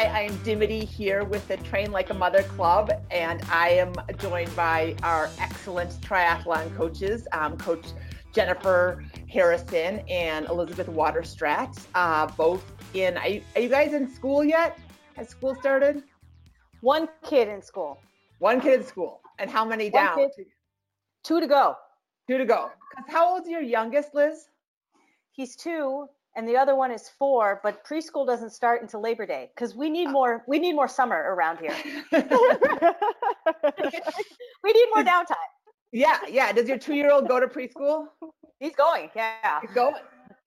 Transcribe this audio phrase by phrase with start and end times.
[0.00, 4.56] Hi, I'm Dimity here with the Train Like a Mother Club, and I am joined
[4.56, 7.84] by our excellent triathlon coaches, um, Coach
[8.32, 13.18] Jennifer Harrison and Elizabeth Waterstrat, uh, both in.
[13.18, 14.78] Are you, are you guys in school yet?
[15.16, 16.02] Has school started?
[16.80, 17.98] One kid in school.
[18.38, 20.16] One kid in school, and how many One down?
[20.16, 20.46] Kid,
[21.24, 21.76] two to go.
[22.26, 22.70] Two to go.
[22.96, 24.48] Cause How old is your youngest, Liz?
[25.32, 27.60] He's two, and the other one is four.
[27.62, 30.12] But preschool doesn't start until Labor Day because we need ah.
[30.12, 30.44] more.
[30.46, 31.74] We need more summer around here.
[34.62, 35.34] we need more downtime.
[35.92, 36.52] Yeah, yeah.
[36.52, 38.06] Does your two-year-old go to preschool?
[38.60, 39.10] He's going.
[39.16, 39.60] Yeah.
[39.60, 39.94] He's going.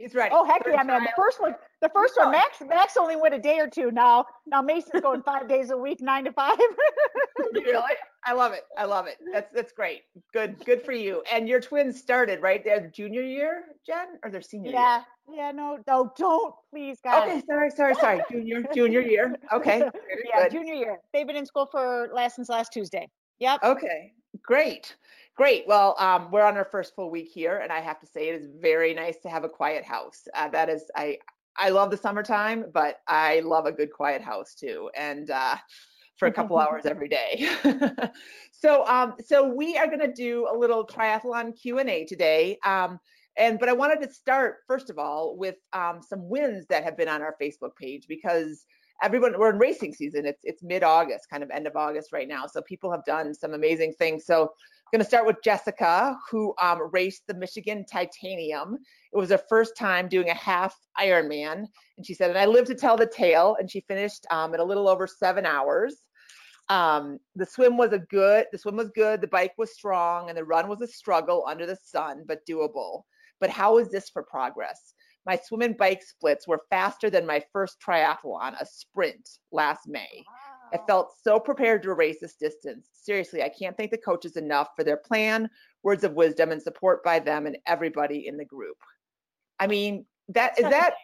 [0.03, 0.31] He's ready.
[0.35, 1.01] Oh heck yeah, man!
[1.01, 2.61] The first one, the first one, Max.
[2.67, 3.89] Max only went a day or two.
[3.89, 6.57] Now, now Mason's going five days a week, nine to five.
[7.53, 7.81] really?
[8.25, 8.63] I love it.
[8.77, 9.15] I love it.
[9.31, 10.01] That's that's great.
[10.33, 11.23] Good, good for you.
[11.31, 14.95] And your twins started right there, junior year, Jen, or their senior yeah.
[14.95, 15.05] year?
[15.29, 15.45] Yeah.
[15.45, 15.51] Yeah.
[15.51, 15.77] No.
[15.87, 16.11] No.
[16.17, 17.29] Don't please, guys.
[17.29, 17.41] Okay.
[17.47, 17.71] Sorry.
[17.71, 17.95] Sorry.
[17.95, 18.21] Sorry.
[18.29, 18.65] Junior.
[18.75, 19.37] Junior year.
[19.53, 19.79] Okay.
[20.07, 20.43] Very yeah.
[20.43, 20.51] Good.
[20.51, 20.97] Junior year.
[21.13, 23.07] They've been in school for lessons last Tuesday.
[23.39, 23.61] Yep.
[23.63, 24.11] Okay.
[24.41, 24.97] Great.
[25.35, 25.63] Great.
[25.67, 28.35] Well, um, we're on our first full week here, and I have to say it
[28.35, 30.27] is very nice to have a quiet house.
[30.35, 31.17] Uh, that is, I
[31.57, 35.55] I love the summertime, but I love a good quiet house too, and uh,
[36.17, 37.49] for a couple hours every day.
[38.51, 42.59] so, um, so we are going to do a little triathlon Q and A today.
[42.63, 42.99] Um,
[43.35, 46.95] and but I wanted to start first of all with um, some wins that have
[46.95, 48.67] been on our Facebook page because
[49.01, 50.25] everyone we're in racing season.
[50.25, 52.45] It's it's mid August, kind of end of August right now.
[52.45, 54.25] So people have done some amazing things.
[54.25, 54.51] So
[54.93, 58.77] going to start with Jessica, who um, raced the Michigan Titanium.
[59.11, 61.65] It was her first time doing a half Ironman,
[61.97, 64.59] and she said, "And I live to tell the tale." And she finished um, at
[64.59, 65.95] a little over seven hours.
[66.69, 68.45] Um, the swim was a good.
[68.51, 69.19] The swim was good.
[69.19, 73.01] The bike was strong, and the run was a struggle under the sun, but doable.
[73.39, 74.93] But how is this for progress?
[75.25, 80.23] My swim and bike splits were faster than my first triathlon, a sprint, last May.
[80.73, 82.87] I felt so prepared to race this distance.
[82.93, 85.49] Seriously, I can't thank the coaches enough for their plan,
[85.83, 88.77] words of wisdom, and support by them and everybody in the group.
[89.59, 90.95] I mean, that is that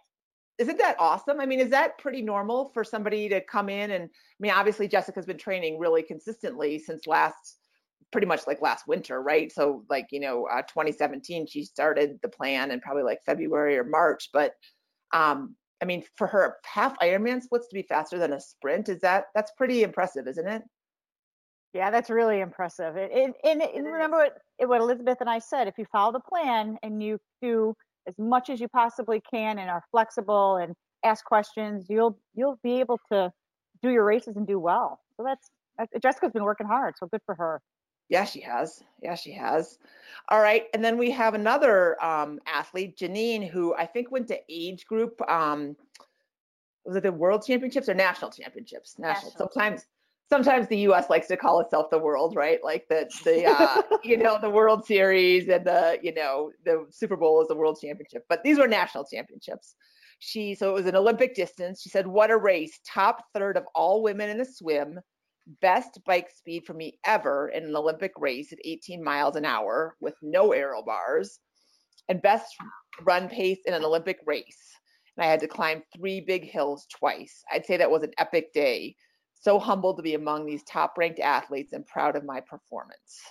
[0.58, 1.40] isn't that awesome?
[1.40, 4.88] I mean, is that pretty normal for somebody to come in and I mean, obviously
[4.88, 7.60] Jessica's been training really consistently since last
[8.12, 9.52] pretty much like last winter, right?
[9.52, 13.84] So like, you know, uh, 2017, she started the plan in probably like February or
[13.84, 14.30] March.
[14.34, 14.54] But
[15.14, 19.00] um, I mean, for her half Ironman splits to be faster than a sprint, is
[19.02, 20.64] that that's pretty impressive, isn't it?
[21.74, 22.98] Yeah, that's really impressive.
[22.98, 26.78] And, and, and remember what, what Elizabeth and I said: if you follow the plan
[26.84, 27.76] and you do
[28.08, 30.74] as much as you possibly can and are flexible and
[31.06, 33.32] ask questions, you'll you'll be able to
[33.82, 35.00] do your races and do well.
[35.16, 35.50] So that's
[36.02, 37.62] Jessica's been working hard, so good for her.
[38.10, 38.84] Yeah, she has.
[39.02, 39.78] Yeah, she has.
[40.30, 40.66] All right.
[40.74, 45.22] And then we have another um, athlete, Janine, who I think went to age group.
[45.30, 45.76] Um,
[46.86, 48.98] was it the world championships or national championships?
[48.98, 49.32] National.
[49.32, 49.50] national.
[49.50, 49.86] Sometimes,
[50.30, 51.10] sometimes the U.S.
[51.10, 52.60] likes to call itself the world, right?
[52.64, 57.16] Like the the uh, you know the World Series and the you know the Super
[57.16, 59.76] Bowl is the World Championship, but these were national championships.
[60.20, 61.82] She so it was an Olympic distance.
[61.82, 62.80] She said, "What a race!
[62.86, 65.00] Top third of all women in the swim."
[65.62, 69.96] Best bike speed for me ever in an Olympic race at 18 miles an hour
[70.00, 71.40] with no aero bars,
[72.08, 72.56] and best
[73.04, 74.74] run pace in an Olympic race.
[75.18, 77.44] And I had to climb three big hills twice.
[77.52, 78.96] I'd say that was an epic day.
[79.42, 83.22] So humbled to be among these top ranked athletes and proud of my performance.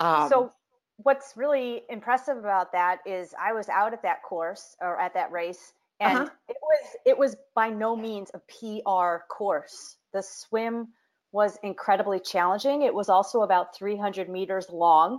[0.00, 0.52] Um, so,
[0.96, 5.30] what's really impressive about that is I was out at that course or at that
[5.30, 6.30] race, and uh-huh.
[6.48, 9.98] it was it was by no means a PR course.
[10.12, 10.88] The swim
[11.34, 12.82] was incredibly challenging.
[12.82, 15.18] It was also about 300 meters long.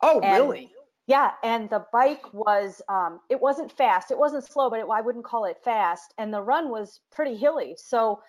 [0.00, 0.72] Oh, and, really?
[1.06, 4.10] Yeah, and the bike was um, it wasn't fast.
[4.10, 6.14] It wasn't slow, but it, I wouldn't call it fast.
[6.16, 7.76] And the run was pretty hilly.
[7.76, 8.22] So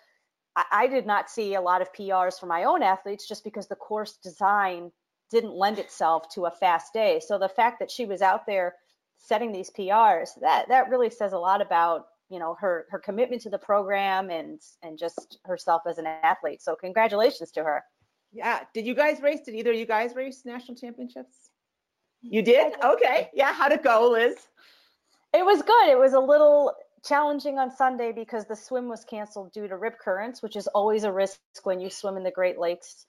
[0.57, 3.67] I, I did not see a lot of PRs for my own athletes just because
[3.67, 4.91] the course design
[5.31, 7.21] didn't lend itself to a fast day.
[7.25, 8.75] So the fact that she was out there
[9.17, 13.43] setting these PRs, that that really says a lot about you know her her commitment
[13.43, 16.61] to the program and and just herself as an athlete.
[16.63, 17.83] So congratulations to her.
[18.33, 18.61] Yeah.
[18.73, 19.41] Did you guys race?
[19.45, 21.51] Did either of you guys race national championships?
[22.21, 22.73] You did?
[22.83, 23.29] Okay.
[23.33, 23.53] Yeah.
[23.53, 24.35] How'd it go, Liz?
[25.33, 25.89] It was good.
[25.89, 26.73] It was a little
[27.05, 31.03] challenging on Sunday because the swim was canceled due to rip currents, which is always
[31.03, 33.05] a risk when you swim in the Great Lakes.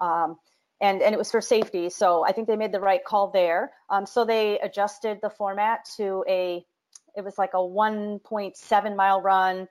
[0.00, 0.36] Um,
[0.80, 1.90] and, and it was for safety.
[1.90, 3.72] So I think they made the right call there.
[3.90, 6.64] Um, so they adjusted the format to a
[7.16, 9.68] it was like a 1.7 mile run,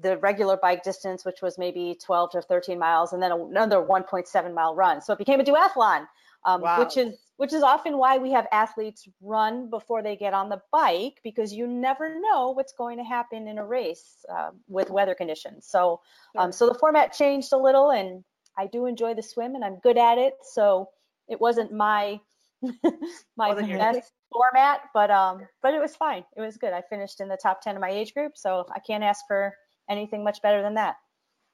[0.00, 4.54] the regular bike distance, which was maybe 12 to 13 miles, and then another 1.7
[4.54, 5.00] mile run.
[5.00, 6.06] So it became a duathlon.
[6.44, 6.78] um, Wow.
[6.80, 10.60] which is which is often why we have athletes run before they get on the
[10.70, 15.14] bike because you never know what's going to happen in a race uh, with weather
[15.14, 15.66] conditions.
[15.66, 16.00] So,
[16.38, 18.22] um, so the format changed a little, and
[18.56, 20.34] I do enjoy the swim, and I'm good at it.
[20.42, 20.90] So
[21.28, 22.20] it wasn't my
[23.36, 26.24] my best format, but um, but it was fine.
[26.36, 26.72] It was good.
[26.72, 29.54] I finished in the top ten of my age group, so I can't ask for
[29.90, 30.96] anything much better than that.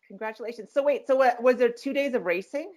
[0.09, 0.71] Congratulations.
[0.73, 2.73] So wait, so what, was there two days of racing?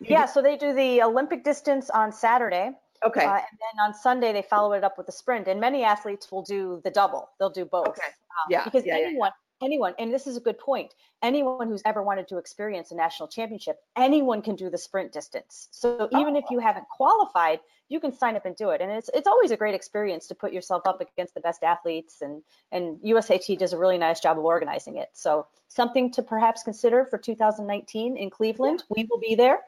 [0.00, 2.72] Yeah, so they do the Olympic distance on Saturday,
[3.04, 3.24] Okay.
[3.24, 5.46] uh, and then on Sunday they follow it up with a sprint.
[5.46, 7.88] And many athletes will do the double; they'll do both.
[7.88, 8.06] Okay.
[8.06, 8.96] Um, Yeah, because yeah.
[8.96, 10.94] anyone, anyone, and this is a good point.
[11.22, 15.68] Anyone who's ever wanted to experience a national championship, anyone can do the sprint distance.
[15.72, 16.54] So even if Oh.
[16.54, 18.80] you haven't qualified, you can sign up and do it.
[18.80, 22.22] And it's it's always a great experience to put yourself up against the best athletes.
[22.22, 25.10] And and USAT does a really nice job of organizing it.
[25.14, 28.84] So something to perhaps consider for 2019 in Cleveland.
[28.90, 29.64] We will be there.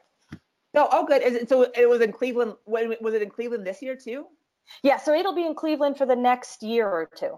[0.73, 1.21] No, oh, good.
[1.21, 2.55] Is it, so it was in Cleveland.
[2.63, 4.27] When was it in Cleveland this year too?
[4.83, 7.37] Yeah, so it'll be in Cleveland for the next year or two.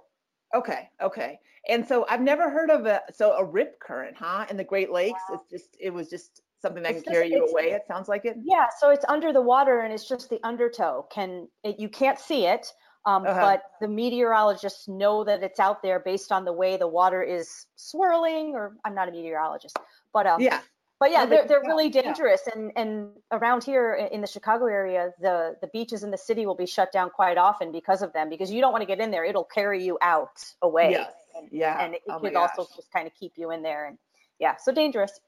[0.54, 1.40] Okay, okay.
[1.70, 4.46] And so I've never heard of a so a rip current, huh?
[4.50, 7.32] In the Great Lakes, it's just it was just something that It's can just- carry
[7.32, 7.72] you away.
[7.72, 8.36] It sounds like it.
[8.44, 11.06] Yeah, so it's under the water and it's just the undertow.
[11.10, 12.68] Can it, you can't see it,
[13.06, 13.40] um, Uh-huh.
[13.40, 17.66] but the meteorologists know that it's out there based on the way the water is
[17.76, 18.56] swirling.
[18.56, 19.78] Or I'm not a meteorologist,
[20.14, 20.60] but um, Yeah.
[21.00, 22.42] but yeah, they they're they're really dangerous.
[22.54, 26.56] And and around here in the Chicago area, the the beaches in the city will
[26.56, 28.30] be shut down quite often because of them.
[28.30, 30.92] Because you don't want to get in there; it'll carry you out away.
[30.92, 31.12] Yes.
[31.52, 31.84] Yeah.
[31.84, 33.88] And it Oh could also just kind of keep you in there.
[33.88, 33.98] And
[34.40, 35.20] yeah, so dangerous.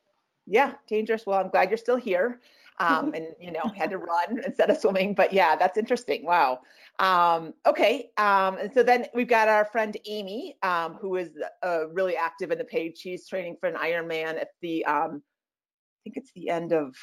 [0.46, 1.25] Yeah, dangerous.
[1.25, 2.40] Well, I'm glad you're still here.
[2.80, 5.13] Um, and you know, had to run instead of swimming.
[5.13, 6.25] But yeah, that's interesting.
[6.25, 6.60] Wow.
[7.00, 8.10] Um, okay.
[8.18, 11.30] Um, and so then we've got our friend Amy, um, who is
[11.63, 12.98] uh, really active in the page.
[12.98, 16.96] She's training for an Ironman at the, um, I think it's the end of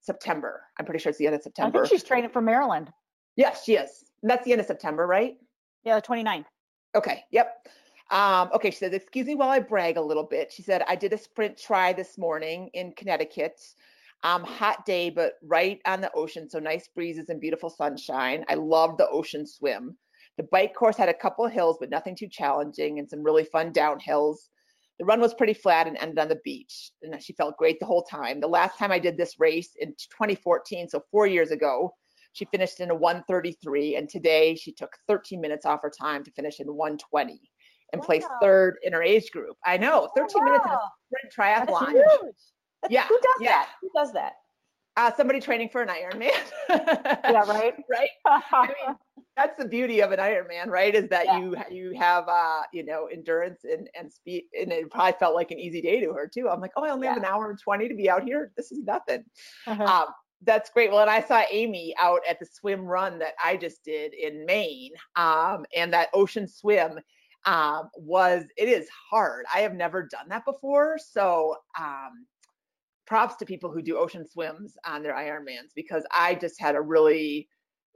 [0.00, 0.62] September.
[0.78, 1.78] I'm pretty sure it's the end of September.
[1.78, 2.90] I think she's training for Maryland.
[3.36, 4.04] Yes, she is.
[4.22, 5.36] And that's the end of September, right?
[5.84, 6.44] Yeah, the 29th.
[6.94, 7.66] Okay, yep.
[8.12, 10.52] Um, okay, she says, excuse me while I brag a little bit.
[10.52, 13.58] She said, I did a sprint tri this morning in Connecticut.
[14.22, 18.44] Um, hot day, but right on the ocean, so nice breezes and beautiful sunshine.
[18.48, 19.96] I love the ocean swim.
[20.36, 23.72] The bike course had a couple hills, but nothing too challenging and some really fun
[23.72, 24.36] downhills.
[24.98, 27.86] The run was pretty flat and ended on the beach, and she felt great the
[27.86, 28.40] whole time.
[28.40, 31.94] The last time I did this race in 2014, so four years ago,
[32.34, 36.30] she finished in a 133, and today she took 13 minutes off her time to
[36.30, 37.40] finish in 120
[37.92, 39.56] and placed third in her age group.
[39.64, 41.90] I know, 13 minutes in a Wow, sprint that's triathlon.
[41.92, 42.04] huge.
[42.82, 43.48] That's- Yeah, Who does yeah.
[43.50, 43.68] that?
[43.80, 44.32] Who does that?
[44.96, 46.30] Uh, somebody training for an Ironman.
[46.68, 47.74] Yeah, right.
[47.90, 48.10] right.
[48.26, 48.96] I mean,
[49.38, 50.94] That's the beauty of an Ironman, right?
[50.94, 51.38] Is that Yeah.
[51.38, 55.50] you you have uh you know endurance and and speed, and it probably felt like
[55.50, 56.50] an easy day to her too.
[56.50, 58.52] I'm like, oh, I only have an hour and 20 to be out here.
[58.58, 59.24] This is nothing.
[59.66, 59.82] Uh-huh.
[59.84, 60.06] Um,
[60.42, 60.90] that's great.
[60.90, 64.44] Well, and I saw Amy out at the swim run that I just did in
[64.44, 66.98] Maine, um, and that ocean swim
[67.44, 69.44] um, was it is hard.
[69.52, 72.26] I have never done that before, so um,
[73.06, 76.80] props to people who do ocean swims on their Ironmans because I just had a
[76.80, 77.48] really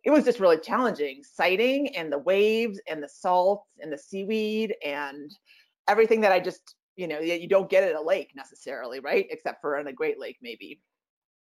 [0.04, 4.74] it was just really challenging sighting and the waves and the salts and the seaweed
[4.84, 5.30] and
[5.88, 9.26] everything that I just you know you don't get at a lake necessarily, right?
[9.30, 10.80] Except for in a Great Lake maybe.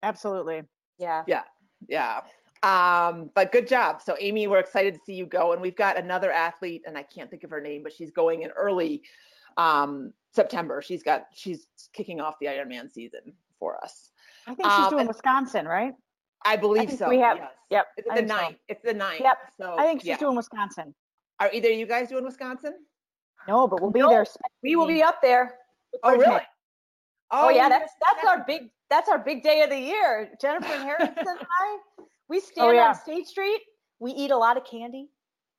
[0.02, 0.62] Absolutely.
[0.98, 1.24] Yeah.
[1.26, 1.44] Yeah.
[1.88, 2.20] Yeah.
[2.62, 4.02] Um, but good job.
[4.02, 5.52] So Amy, we're excited to see you go.
[5.52, 8.42] And we've got another athlete, and I can't think of her name, but she's going
[8.42, 9.02] in early
[9.56, 10.82] um September.
[10.82, 14.10] She's got she's kicking off the Ironman season for us.
[14.46, 15.94] I think she's Um, doing Wisconsin, right?
[16.44, 17.08] I believe think so.
[17.08, 17.50] we have- yes.
[17.70, 17.86] Yep.
[17.96, 18.36] It's I the think so.
[18.36, 18.56] ninth.
[18.68, 19.20] It's the ninth.
[19.20, 19.38] Yep.
[19.60, 20.16] So I think she's yeah.
[20.18, 20.94] doing Wisconsin.
[21.40, 22.74] Are either you guys doing Wisconsin?
[23.46, 24.26] No, but we'll be No, there.
[24.62, 25.56] We will be up there.
[26.02, 26.28] Oh, Bridget.
[26.30, 26.42] really?
[27.30, 30.30] Oh, yeah, that's that's our big that's our big day of the year.
[30.40, 31.78] Jennifer and Harrison and I,
[32.28, 32.88] we stand yeah.
[32.88, 33.60] on State Street.
[34.00, 35.08] We eat a lot of candy.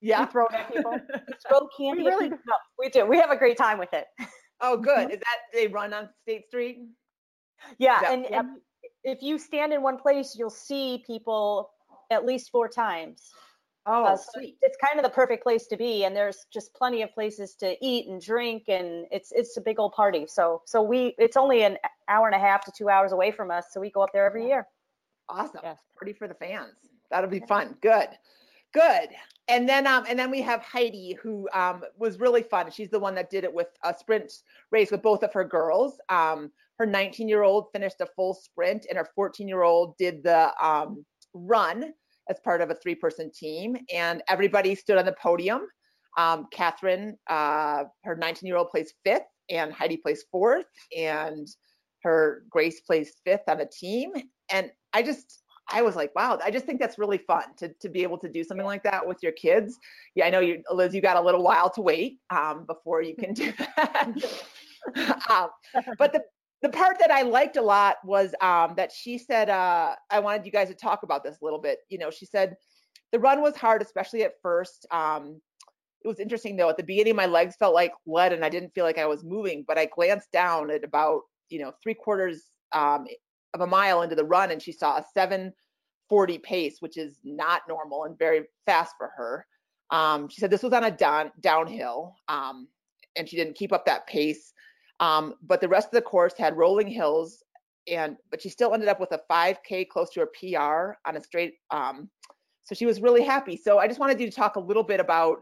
[0.01, 0.21] yeah.
[0.25, 0.91] We throw it at people.
[0.91, 2.03] We throw candy.
[2.03, 2.43] We at really people.
[2.47, 3.05] No, we do.
[3.05, 4.05] We have a great time with it.
[4.61, 5.07] Oh, good.
[5.07, 5.13] Mhm.
[5.13, 6.79] Is that they run on State Street?
[7.77, 8.11] Yeah, Yeah.
[8.11, 8.31] and, Yep.
[8.33, 8.61] and
[9.05, 11.71] if you stand in one place, you'll see people
[12.11, 13.31] at least four times.
[13.85, 14.57] Oh, Uh, so sweet.
[14.61, 17.77] it's kind of the perfect place to be, and there's just plenty of places to
[17.81, 20.27] eat and drink, and it's it's a big old party.
[20.27, 21.77] So so we it's only an
[22.09, 24.25] hour and a half to two hours away from us, so we go up there
[24.25, 24.67] every year.
[25.29, 25.61] Awesome.
[25.63, 25.79] Yes.
[25.97, 26.73] Party for the fans.
[27.11, 27.75] That'll be fun.
[27.81, 28.09] Good.
[28.73, 29.09] Good.
[29.47, 32.69] And then um and then we have Heidi who um was really fun.
[32.71, 34.31] She's the one that did it with a sprint
[34.71, 35.99] race with both of her girls.
[36.09, 41.93] Um her 19-year-old finished a full sprint and her 14-year-old did the um run
[42.29, 45.67] as part of a three-person team and everybody stood on the podium.
[46.17, 50.63] Um Catherine uh her 19-year-old placed 5th and Heidi placed 4th
[50.95, 51.47] and
[52.03, 54.11] her Grace placed 5th on the team
[54.51, 55.41] and I just
[55.71, 58.29] I was like, wow, I just think that's really fun to, to be able to
[58.29, 59.77] do something like that with your kids.
[60.15, 63.15] Yeah, I know you, Liz, you got a little while to wait um, before you
[63.15, 64.15] can do that.
[65.29, 65.49] um,
[65.97, 66.23] but the,
[66.61, 70.45] the part that I liked a lot was um, that she said, uh, I wanted
[70.45, 71.79] you guys to talk about this a little bit.
[71.89, 72.55] You know, she said
[73.11, 74.87] the run was hard, especially at first.
[74.91, 75.39] Um,
[76.03, 78.73] it was interesting though, at the beginning, my legs felt like lead and I didn't
[78.73, 82.43] feel like I was moving, but I glanced down at about, you know, three quarters
[82.71, 83.05] um,
[83.53, 87.61] of a mile into the run and she saw a 740 pace, which is not
[87.67, 89.45] normal and very fast for her.
[89.91, 92.67] Um, she said this was on a down, downhill um,
[93.15, 94.53] and she didn't keep up that pace.
[94.99, 97.43] Um, but the rest of the course had rolling hills,
[97.87, 101.23] and but she still ended up with a 5K close to her PR on a
[101.23, 101.55] straight.
[101.71, 102.09] Um,
[102.61, 103.57] so she was really happy.
[103.57, 105.39] So I just wanted you to talk a little bit about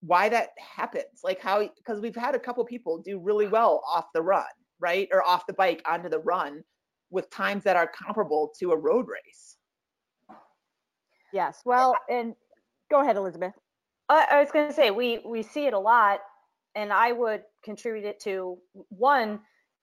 [0.00, 4.06] why that happens, like how because we've had a couple people do really well off
[4.14, 4.44] the run,
[4.80, 6.62] right, or off the bike onto the run
[7.12, 9.56] with times that are comparable to a road race.
[11.32, 11.62] Yes.
[11.64, 12.34] Well, and
[12.90, 13.54] go ahead, Elizabeth.
[14.08, 16.20] I, I was going to say we we see it a lot,
[16.74, 19.40] and I would contribute it to one,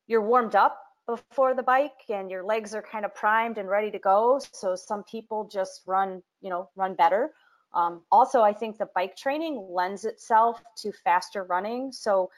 [0.07, 3.89] you're warmed up before the bike and your legs are kind of primed and ready
[3.89, 4.39] to go.
[4.53, 7.31] So some people just run, you know, run better.
[7.73, 11.91] Um, also, I think the bike training lends itself to faster running.
[11.91, 12.29] So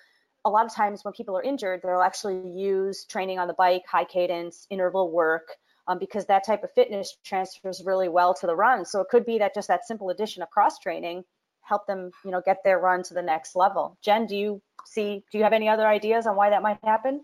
[0.46, 3.84] a lot of times when people are injured, they'll actually use training on the bike,
[3.88, 5.56] high cadence, interval work,
[5.88, 8.86] um, because that type of fitness transfers really well to the run.
[8.86, 11.24] So it could be that just that simple addition of cross training
[11.64, 13.98] help them, you know, get their run to the next level.
[14.02, 17.24] Jen, do you see, do you have any other ideas on why that might happen?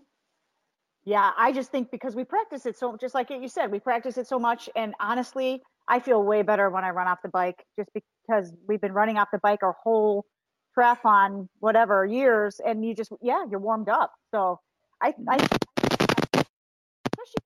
[1.04, 4.16] Yeah, I just think because we practice it so, just like you said, we practice
[4.18, 4.68] it so much.
[4.76, 8.80] And honestly, I feel way better when I run off the bike just because we've
[8.80, 10.26] been running off the bike our whole
[10.78, 12.60] triathlon, whatever years.
[12.64, 14.12] And you just, yeah, you're warmed up.
[14.30, 14.60] So
[15.02, 15.36] I, I
[17.16, 17.42] especially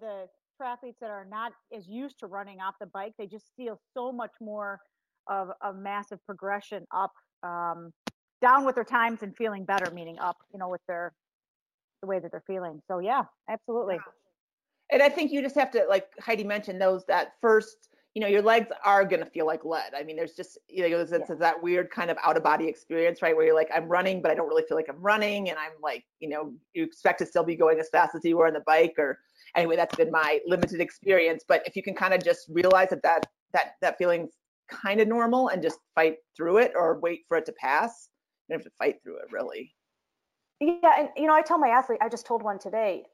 [0.00, 0.28] the
[0.60, 4.12] triathletes that are not as used to running off the bike, they just feel so
[4.12, 4.80] much more
[5.28, 7.92] of a massive progression up, um,
[8.40, 11.12] down with their times and feeling better, meaning up, you know, with their
[12.02, 12.80] the way that they're feeling.
[12.88, 13.98] So yeah, absolutely.
[14.92, 18.28] And I think you just have to, like Heidi mentioned, those that first, you know,
[18.28, 19.92] your legs are going to feel like lead.
[19.94, 21.34] I mean, there's just, you know, there's, yeah.
[21.38, 23.36] that weird kind of out of body experience, right?
[23.36, 25.50] Where you're like, I'm running, but I don't really feel like I'm running.
[25.50, 28.38] And I'm like, you know, you expect to still be going as fast as you
[28.38, 29.18] were on the bike or
[29.54, 31.44] anyway, that's been my limited experience.
[31.46, 34.30] But if you can kind of just realize that that, that, that feeling's
[34.70, 38.08] kind of normal and just fight through it or wait for it to pass.
[38.48, 39.74] You don't have to fight through it really.
[40.58, 43.04] Yeah, and you know, I tell my athlete, I just told one today,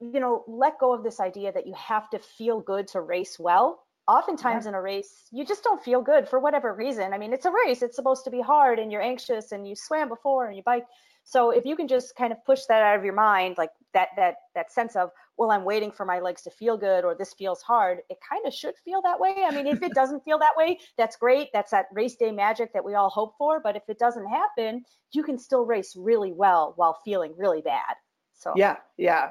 [0.00, 3.38] you know, let go of this idea that you have to feel good to race
[3.38, 3.82] well.
[4.08, 4.70] Oftentimes yeah.
[4.70, 7.12] in a race, you just don't feel good for whatever reason.
[7.12, 9.74] I mean, it's a race, it's supposed to be hard and you're anxious and you
[9.74, 10.86] swam before and you bike.
[11.24, 14.10] So if you can just kind of push that out of your mind, like that
[14.16, 17.34] that that sense of, well, I'm waiting for my legs to feel good or this
[17.34, 19.34] feels hard, it kind of should feel that way.
[19.44, 21.48] I mean, if it doesn't feel that way, that's great.
[21.52, 23.60] That's that race day magic that we all hope for.
[23.60, 27.96] But if it doesn't happen, you can still race really well while feeling really bad.
[28.34, 29.30] So yeah, yeah.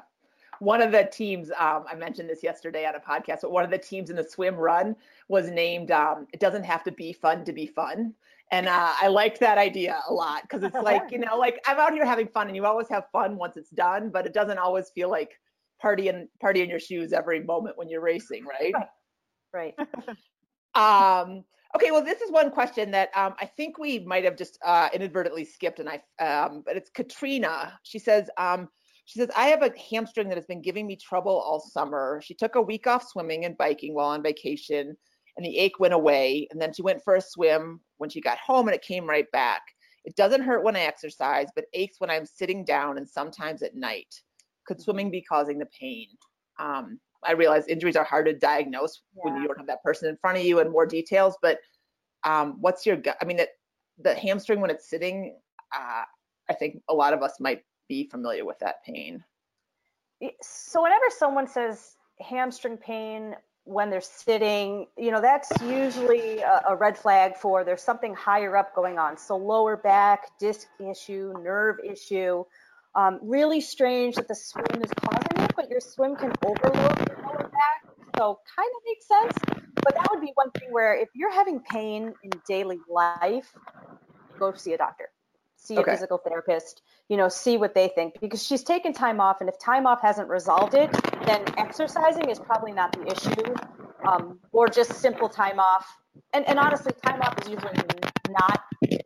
[0.59, 3.71] One of the teams, um, I mentioned this yesterday on a podcast, but one of
[3.71, 4.95] the teams in the swim run
[5.27, 8.13] was named um, "It doesn't have to be fun to be fun."
[8.51, 11.79] And uh, I liked that idea a lot because it's like, you know, like I'm
[11.79, 14.59] out here having fun and you always have fun once it's done, but it doesn't
[14.59, 15.39] always feel like
[15.79, 18.74] party in party in your shoes every moment when you're racing, right?
[19.51, 19.75] Right.
[20.75, 21.43] um,
[21.75, 24.89] okay, well, this is one question that um, I think we might have just uh,
[24.93, 27.79] inadvertently skipped, and I, um, but it's Katrina.
[27.83, 28.69] She says, um,
[29.05, 32.21] she says, I have a hamstring that has been giving me trouble all summer.
[32.24, 34.97] She took a week off swimming and biking while on vacation
[35.38, 36.47] and the ache went away.
[36.51, 39.29] And then she went for a swim when she got home and it came right
[39.31, 39.62] back.
[40.05, 43.75] It doesn't hurt when I exercise, but aches when I'm sitting down and sometimes at
[43.75, 44.21] night.
[44.65, 46.07] Could swimming be causing the pain?
[46.59, 49.21] Um, I realize injuries are hard to diagnose yeah.
[49.24, 51.59] when you don't have that person in front of you and more details, but
[52.24, 53.17] um, what's your gut?
[53.21, 53.50] I mean, it,
[54.00, 55.38] the hamstring when it's sitting,
[55.75, 56.03] uh,
[56.50, 59.24] I think a lot of us might be familiar with that pain.
[60.42, 66.75] So whenever someone says hamstring pain when they're sitting, you know, that's usually a, a,
[66.75, 69.18] red flag for there's something higher up going on.
[69.18, 72.44] So lower back, disc issue, nerve issue.
[72.94, 77.18] Um, really strange that the swim is causing it, but your swim can overload your
[77.24, 77.96] lower back.
[78.18, 79.63] So kind of makes sense.
[79.75, 83.51] But that would be one thing where if you're having pain in daily life,
[84.39, 85.10] go see a doctor
[85.65, 85.92] see okay.
[85.92, 89.39] a physical therapist, you know, see what they think because she's taken time off.
[89.39, 90.91] And if time off hasn't resolved it,
[91.25, 93.53] then exercising is probably not the issue
[94.07, 95.85] um, or just simple time off.
[96.33, 97.74] And, and honestly, time off is usually
[98.29, 98.62] not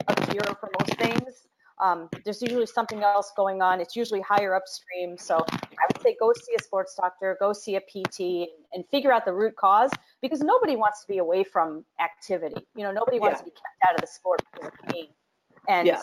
[0.07, 1.47] a cure for most things.
[1.81, 3.79] Um, there's usually something else going on.
[3.79, 5.17] It's usually higher upstream.
[5.17, 9.13] So I would say go see a sports doctor, go see a PT, and figure
[9.13, 9.91] out the root cause
[10.21, 12.65] because nobody wants to be away from activity.
[12.75, 13.39] You know, nobody wants Yeah.
[13.39, 15.07] to be kept out of the sport because of pain.
[15.67, 16.01] And Yeah.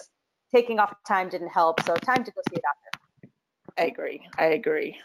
[0.57, 1.83] Taking off time didn't help.
[1.85, 3.31] So time to go see a doctor.
[3.77, 4.23] I agree.
[4.39, 4.97] I agree.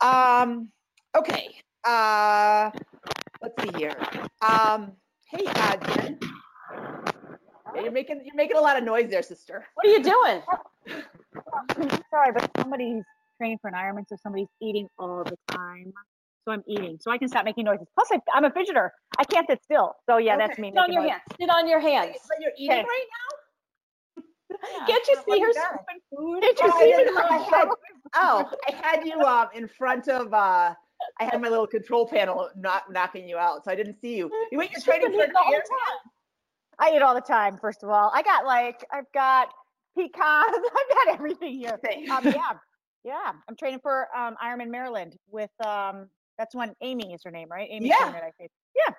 [0.00, 0.70] Um,
[1.14, 1.48] okay.
[1.84, 2.70] Uh,
[3.42, 3.94] let's see here.
[4.40, 4.92] Um,
[5.30, 6.18] hey, uh, Jen.
[7.74, 9.66] Yeah, you're making you're making a lot of noise there, sister.
[9.74, 10.42] What are you doing?
[12.10, 13.02] Sorry, but somebody's
[13.38, 15.92] training for an Ironman, so somebody's eating all the time.
[16.46, 17.86] So I'm eating, so I can stop making noises.
[17.94, 18.88] Plus, I, I'm a fidgeter.
[19.18, 19.94] I can't sit still.
[20.08, 20.70] So yeah, that's me.
[20.70, 21.10] Sit on your noise.
[21.10, 21.22] hands.
[21.38, 22.16] Sit on your hands.
[22.26, 22.82] But you're eating Okay.
[22.82, 23.06] right
[24.62, 24.86] Yeah.
[24.86, 26.40] Can't you see her scooping food?
[26.40, 27.10] Did you Oh, I see me?
[27.18, 27.68] I had-
[28.14, 30.74] Oh, I had you um in front of uh
[31.20, 34.30] I had my little control panel not knocking you out, so I didn't see you.
[34.52, 36.12] You wait, you're for all the time.
[36.78, 37.58] I eat all the time.
[37.58, 39.48] First of all, I got like I've got
[39.96, 40.12] pecans.
[40.20, 41.78] I've got everything here.
[42.10, 42.52] Um, yeah,
[43.04, 43.32] yeah.
[43.48, 46.08] I'm training for um, Ironman Maryland with um.
[46.38, 47.68] That's when Amy is her name, right?
[47.70, 47.98] Amy Yeah.
[47.98, 48.50] Trainor, I think.
[48.74, 48.94] Yeah, yeah.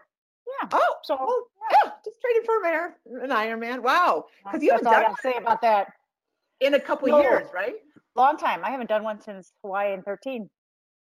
[0.72, 3.82] Oh, So oh, yeah, just training for an Ironman.
[3.82, 5.88] Wow, because you haven't done say about that.
[6.60, 7.22] in a couple No.
[7.22, 7.75] years, right?
[8.15, 8.63] Long time.
[8.63, 10.50] I haven't done one since Hawaii in 13.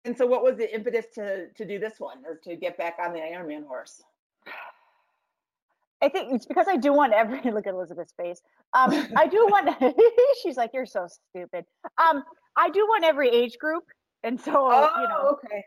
[0.04, 2.96] And so, what was the impetus to to do this one, or to get back
[3.00, 4.02] on the Iron Man horse?
[6.02, 8.40] I think it's because I do want every look at Elizabeth's face.
[8.74, 9.68] Um, I do want.
[10.42, 11.64] she's like, "You're so stupid."
[11.98, 12.24] Um,
[12.56, 13.84] I do want every age group,
[14.24, 15.64] and so you know Oh, okay.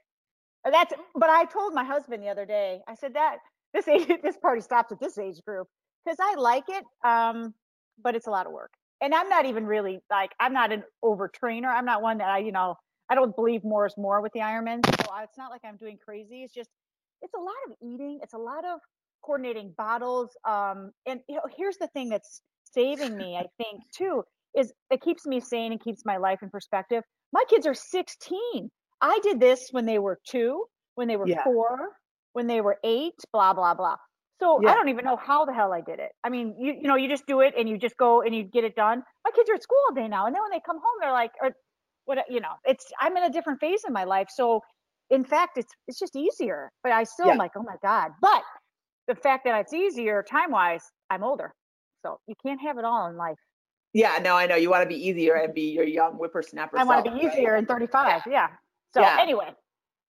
[0.71, 0.93] That's.
[1.15, 2.81] But I told my husband the other day.
[2.87, 3.37] I said that
[3.73, 5.67] this age, this party stops at this age group
[6.05, 6.83] because I like it.
[7.03, 7.53] Um,
[8.03, 10.83] but it's a lot of work, and I'm not even really like I'm not an
[11.03, 11.67] overtrainer.
[11.67, 12.75] I'm not one that I you know
[13.09, 14.85] I don't believe more is more with the Ironman.
[14.85, 16.43] So I- it's not like I'm doing crazy.
[16.43, 16.69] It's just
[17.21, 18.19] it's a lot of eating.
[18.21, 18.79] It's a lot of
[19.23, 20.35] coordinating bottles.
[20.47, 24.23] Um, and you know, here's the thing that's saving me, I think, too,
[24.55, 27.03] is it keeps me sane and keeps my life in perspective.
[27.33, 28.69] My kids are 16.
[29.01, 31.43] I did this when they were two, when they were Yeah.
[31.43, 31.97] four,
[32.33, 33.97] when they were eight, blah, blah, blah.
[34.39, 34.71] So Yeah.
[34.71, 36.11] I don't even know how the hell I did it.
[36.23, 38.43] I mean, you you know, you just do it and you just go and you
[38.43, 39.03] get it done.
[39.23, 41.11] My kids are at school all day now, and then when they come home, they're
[41.13, 41.51] like, or
[42.05, 44.27] what you know, it's I'm in a different phase in my life.
[44.29, 44.61] So
[45.09, 46.71] in fact, it's it's just easier.
[46.83, 48.11] But I still am like, oh my god.
[48.21, 48.43] But
[49.07, 51.53] the fact that it's easier time wise, I'm older,
[52.05, 53.37] so you can't have it all in life.
[53.93, 56.77] Yeah, no, I know you want to be easier and be your young whippersnapper.
[56.77, 57.33] I want to be right?
[57.33, 58.23] easier in 35.
[58.29, 58.49] Yeah.
[58.95, 59.17] So Yeah.
[59.19, 59.49] anyway,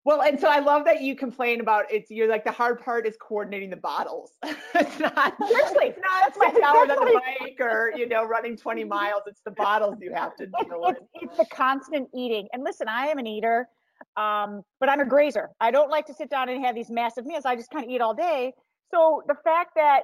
[0.06, 2.12] Well, and so I love that you complain about it's.
[2.12, 4.32] You're like the hard part is coordinating the bottles.
[4.44, 5.34] it's not.
[5.48, 8.84] Seriously, It's not that's my- six hours on the bike or you know running 20
[8.98, 9.22] miles.
[9.28, 10.98] It's the bottles you have to deal with.
[10.98, 12.50] it's, it's the constant eating.
[12.52, 13.70] And listen, I am an eater,
[14.18, 15.52] um, but I'm a grazer.
[15.62, 17.46] I don't like to sit down and have these massive meals.
[17.46, 18.52] I just kind of eat all day.
[18.94, 20.02] So the fact that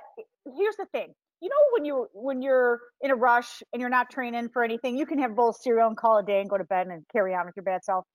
[0.55, 4.09] here's the thing, you know, when you when you're in a rush and you're not
[4.09, 6.49] training for anything, you can have a bowl of cereal and call a day and
[6.49, 8.05] go to bed and carry on with your bad self.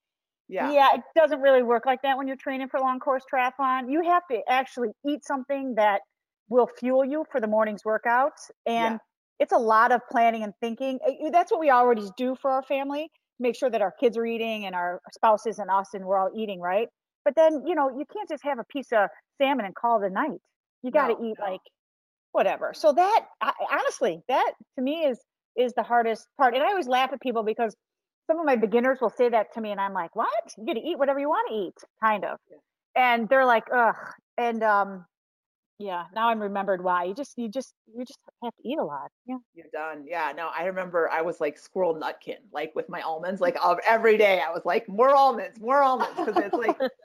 [0.47, 0.73] Yeah.
[0.73, 3.91] Yeah, it doesn't really work like that when you're training for long course triathlon.
[3.91, 6.01] You have to actually eat something that
[6.49, 8.51] will fuel you for the morning's workouts.
[8.65, 8.99] And Yeah.
[9.39, 10.99] it's a lot of planning and thinking.
[11.31, 13.09] That's what we already do for our family.
[13.39, 16.31] Make sure that our kids are eating and our spouses and us and we're all
[16.35, 16.87] eating, right?
[17.25, 19.09] But then, you know, you can't just have a piece of
[19.41, 20.39] salmon and call it a night.
[20.83, 21.41] You got to No, eat no.
[21.41, 21.59] like
[22.31, 22.73] whatever.
[22.73, 25.19] So that I, honestly, that to me is
[25.57, 26.53] is the hardest part.
[26.53, 27.75] And I always laugh at people because
[28.27, 30.53] some of my beginners will say that to me and I'm like, "What?
[30.57, 32.39] You get to eat whatever you want to eat." Kind of.
[32.95, 33.95] And they're like, "Ugh."
[34.37, 35.05] And um
[35.77, 37.03] yeah, now I'm remembered why.
[37.03, 39.11] You just you just you just have to eat a lot.
[39.25, 39.37] Yeah.
[39.53, 40.05] You're done.
[40.07, 40.31] Yeah.
[40.35, 44.17] No, I remember I was like squirrel nutkin, like with my almonds, like of every
[44.17, 44.41] day.
[44.45, 46.13] I was like, more almonds, more almonds.
[46.17, 46.77] Because it's like,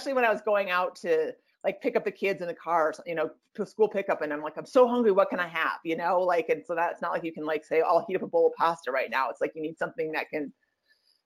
[0.00, 1.32] especially when I was going out to
[1.62, 4.32] like pick up the kids in the car, or, you know, to school pickup, and
[4.32, 5.12] I'm like, I'm so hungry.
[5.12, 5.78] What can I have?
[5.84, 8.22] You know, like, and so that's not like you can like say, I'll heat up
[8.22, 9.28] a bowl of pasta right now.
[9.28, 10.52] It's like you need something that can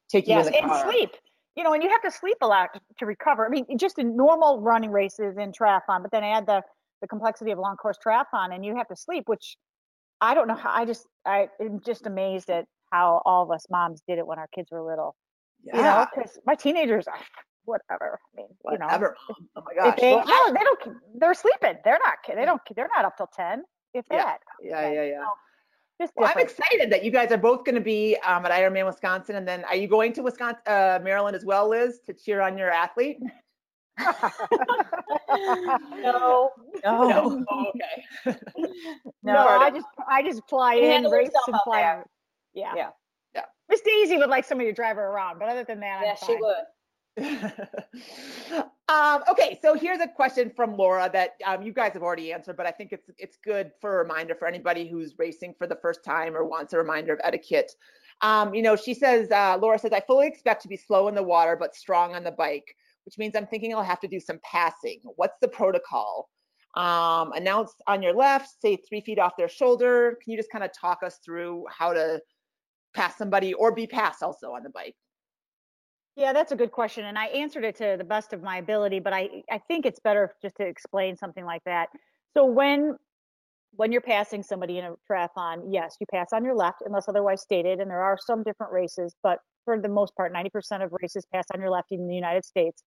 [0.08, 0.90] take you Yes, in the and car.
[0.90, 1.10] sleep.
[1.54, 3.46] You know, and you have to sleep a lot to recover.
[3.46, 6.62] I mean, just in normal running races in triathlon, but then add the
[7.00, 9.56] the complexity of long course triathlon, and you have to sleep, which
[10.20, 10.70] I don't know how.
[10.70, 14.38] I just I am just amazed at how all of us moms did it when
[14.38, 15.14] our kids were little.
[15.62, 15.76] Yeah.
[15.76, 17.20] You know, because my teenagers are
[17.64, 18.18] whatever.
[18.32, 19.16] I mean, you know, Whatever.
[19.28, 19.48] Mom.
[19.56, 20.00] Oh my if gosh.
[20.00, 20.96] they, Well, no, they don't.
[21.18, 21.76] They're sleeping.
[21.84, 22.18] They're not.
[22.26, 22.60] They don't.
[22.74, 24.24] They're not up till ten, if Yeah.
[24.24, 24.38] that.
[24.62, 25.24] yeah, yeah, yeah.
[26.00, 28.84] Just Well, I'm excited that you guys are both going to be um, at Ironman
[28.86, 32.40] Wisconsin, and then are you going to Wisconsin, uh, Maryland as well, Liz, to cheer
[32.40, 33.18] on your athlete?
[36.02, 36.50] No,
[36.84, 37.08] no.
[37.08, 37.44] No.
[37.50, 38.38] Oh, okay.
[39.22, 42.08] No, No, I just I just fly in, race and fly out.
[42.52, 42.72] Yeah.
[42.76, 42.88] Yeah.
[43.34, 43.42] Yeah.
[43.68, 46.16] Miss Daisy would like somebody to drive her around, but other than that, Yeah, I'm
[46.16, 46.40] she fine.
[46.40, 46.56] would.
[48.86, 52.56] Um, okay, so here's a question from Laura that um, you guys have already answered,
[52.56, 55.76] but I think it's it's good for a reminder for anybody who's racing for the
[55.76, 57.72] first time or wants a reminder of etiquette.
[58.20, 61.14] Um, you know, she says, uh, Laura says, I fully expect to be slow in
[61.14, 64.20] the water but strong on the bike, which means I'm thinking I'll have to do
[64.20, 65.00] some passing.
[65.16, 66.28] What's the protocol?
[66.76, 70.18] Um, announce on your left, say three feet off their shoulder.
[70.22, 72.20] Can you just kind of talk us through how to
[72.94, 74.94] pass somebody or be passed also on the bike?
[76.16, 77.06] Yeah, that's a good question.
[77.06, 79.98] And I answered it to the best of my ability, but I, I think it's
[79.98, 81.88] better just to explain something like that.
[82.34, 82.96] So when
[83.76, 87.42] when you're passing somebody in a triathlon, yes, you pass on your left unless otherwise
[87.42, 87.80] stated.
[87.80, 91.46] And there are some different races, but for the most part, 90% of races pass
[91.52, 92.84] on your left in the United States.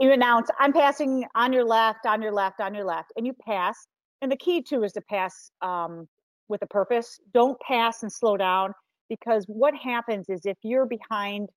[0.00, 3.34] You announce, I'm passing on your left, on your left, on your left, and you
[3.46, 3.86] pass.
[4.20, 6.08] And the key too is to pass um,
[6.48, 7.20] with a purpose.
[7.32, 8.72] Don't pass and slow down
[9.08, 11.50] because what happens is if you're behind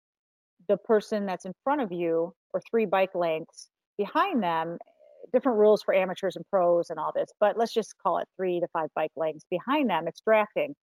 [0.67, 4.78] the person that's in front of you or three bike lengths behind them
[5.32, 8.60] different rules for amateurs and pros and all this but let's just call it three
[8.60, 9.45] to five bike lengths.
[9.49, 10.76] Behind them it's drafting.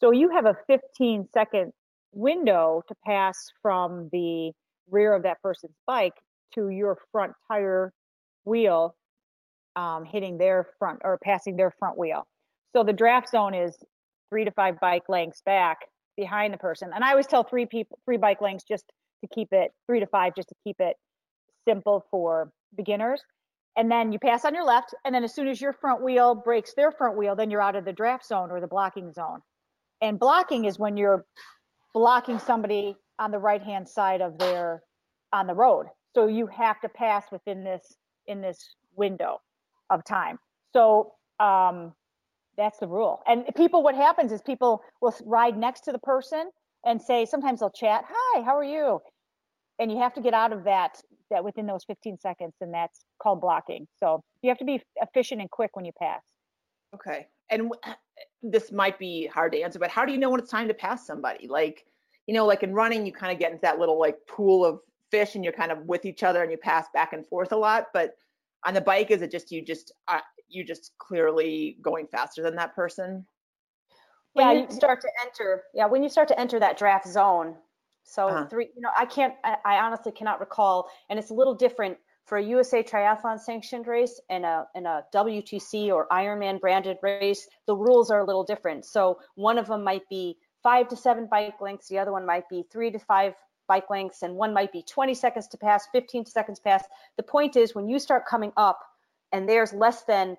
[0.00, 1.72] So you have a 15 second
[2.12, 4.52] window to pass from the
[4.90, 6.14] rear of that person's bike
[6.54, 7.92] to your front tire
[8.44, 8.94] wheel
[9.74, 12.26] um, hitting their front or passing their front wheel.
[12.74, 13.76] So the draft zone is
[14.30, 15.78] three to five bike lengths back
[16.16, 16.90] behind the person.
[16.94, 18.84] And i always tell three people three bike lengths just
[19.22, 20.96] to keep it three to five, just to keep it
[21.66, 23.22] simple for beginners.
[23.76, 26.34] And then you pass on your left, and then as soon as your front wheel
[26.34, 29.40] breaks their front wheel, then you're out of the draft zone or the blocking zone.
[30.00, 31.26] And blocking is when you're
[31.92, 34.82] blocking somebody on the right hand side of their
[35.32, 35.86] on the road.
[36.14, 39.40] So you have to pass within this in this window
[39.90, 40.38] of time.
[40.72, 41.92] So um,
[42.56, 43.22] that's the rule.
[43.26, 46.50] And people, what happens is people will ride next to the person
[46.86, 49.00] and say sometimes they'll chat hi how are you?
[49.78, 53.04] And you have to get out of that that within those 15 seconds and that's
[53.20, 53.86] called blocking.
[53.98, 56.22] So you have to be efficient and quick when you pass.
[56.94, 57.26] Okay.
[57.50, 57.72] And
[58.42, 60.74] this might be hard to answer but how do you know when it's time to
[60.74, 61.48] pass somebody?
[61.48, 61.84] Like
[62.26, 64.80] you know like in running you kind of get into that little like pool of
[65.10, 67.56] fish and you're kind of with each other and you pass back and forth a
[67.56, 68.16] lot but
[68.64, 72.56] on the bike is it just you just uh, you just clearly going faster than
[72.56, 73.24] that person
[74.36, 75.64] yeah, you start to enter.
[75.74, 77.56] Yeah, when you start to enter that draft zone.
[78.04, 78.46] So uh-huh.
[78.46, 79.34] three, you know, I can't.
[79.44, 83.86] I, I, honestly cannot recall, and it's a little different for a USA Triathlon sanctioned
[83.86, 87.48] race and a and a WTC or Ironman branded race.
[87.66, 88.84] The rules are a little different.
[88.84, 91.88] So one of them might be five to seven bike lengths.
[91.88, 93.34] The other one might be three to five
[93.68, 96.84] bike lengths, and one might be 20 seconds to pass, 15 seconds pass.
[97.16, 98.78] The point is, when you start coming up,
[99.32, 100.36] and there's less than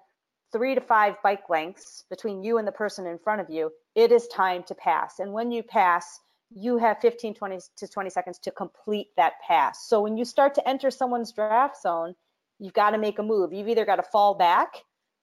[0.52, 4.12] three to five bike lengths between you and the person in front of you, it
[4.12, 5.20] is time to pass.
[5.20, 6.20] And when you pass,
[6.56, 9.88] you have 15, 20 to 20 seconds to complete that pass.
[9.88, 12.16] So when you start to enter someone's draft zone,
[12.60, 13.52] you've got to make a move.
[13.52, 14.70] You've either got to fall back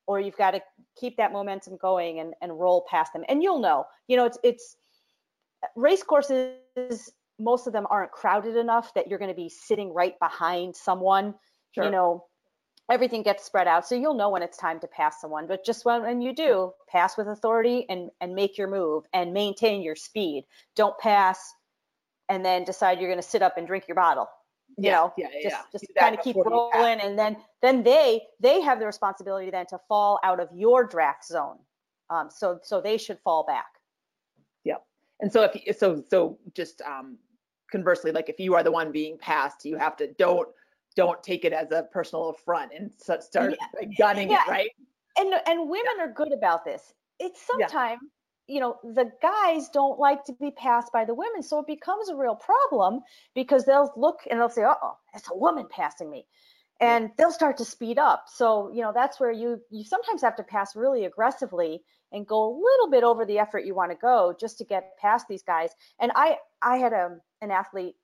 [0.06, 0.60] or you've got to
[0.96, 3.24] keep that momentum going and, and roll past them.
[3.28, 4.76] And you'll know, you know, it's, it's
[5.76, 6.58] race courses,
[7.38, 11.34] most of them aren't crowded enough that you're going to be sitting right behind someone,
[11.74, 11.84] sure.
[11.84, 12.24] you know,
[12.90, 13.86] everything gets spread out.
[13.86, 16.72] So you'll know when it's time to pass someone but just when, when you do
[16.88, 20.44] pass with authority and and make your move and maintain your speed.
[20.76, 21.54] Don't pass
[22.28, 24.28] and then decide you're going to sit up and drink your bottle
[24.76, 25.12] you yeah, know?
[25.16, 25.62] yeah, just yeah.
[25.72, 29.78] just kind of keep rolling and then then they they have the responsibility then to
[29.88, 31.58] fall out of your draft zone.
[32.10, 33.66] Um, so so they should fall back.
[34.64, 34.84] Yep.
[35.20, 37.18] And so if you, so so just um
[37.70, 40.48] conversely like if you are the one being passed you have to don't
[40.96, 43.88] don't take it as a personal affront and start yeah.
[43.98, 44.42] gunning yeah.
[44.46, 44.70] it, right?
[45.18, 46.04] And and women yeah.
[46.04, 46.92] are good about this.
[47.18, 48.00] It's sometimes
[48.46, 52.08] you know the guys don't like to be passed by the women, so it becomes
[52.08, 53.00] a real problem
[53.34, 56.26] because they'll look and they'll say, "Oh, it's a woman passing me,"
[56.80, 58.24] and they'll start to speed up.
[58.28, 62.44] So you know that's where you you sometimes have to pass really aggressively and go
[62.44, 65.42] a little bit over the effort you want to go just to get past these
[65.42, 65.70] guys.
[66.00, 67.96] And I I had a an athlete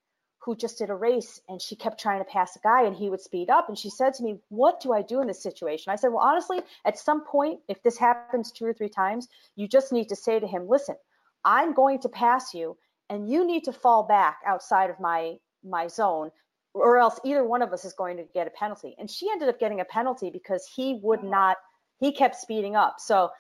[0.43, 3.11] who just did a race and she kept trying to pass a guy and he
[3.11, 3.69] would speed up.
[3.69, 5.93] And she said to me, What do I do in this situation?
[5.93, 9.69] I said, Well, honestly, at some point, if this happens two or three times, you
[9.69, 10.97] just need to say to him, Listen,
[11.45, 12.77] I'm going to pass you
[13.11, 16.31] and you need to fall back outside of my my zone
[16.75, 18.95] or else either one of us is going to get a penalty.
[18.99, 21.57] And she ended up getting a penalty because he would not,
[21.99, 22.97] he kept speeding up.
[22.99, 23.31] So,